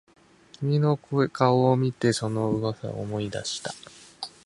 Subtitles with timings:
[0.59, 3.71] 君の顔を見てその噂を思い出した